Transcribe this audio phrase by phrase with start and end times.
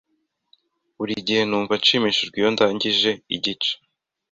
[0.97, 3.71] Buri gihe numva nshimishijwe iyo ndangije igice.